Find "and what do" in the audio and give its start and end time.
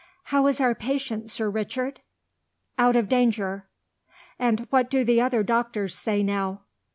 4.39-5.03